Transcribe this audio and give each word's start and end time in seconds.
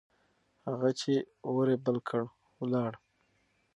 هغه 0.67 0.89
چې 0.99 1.13
اور 1.47 1.65
يې 1.73 1.77
بل 1.85 1.97
کړ، 2.07 2.21
ولاړ. 2.61 2.91